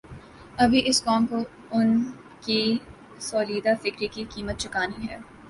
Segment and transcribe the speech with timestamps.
[0.57, 1.89] ابھی اس قوم کوان
[2.41, 2.61] کی
[3.21, 5.17] ژولیدہ فکری کی قیمت چکانی ہے۔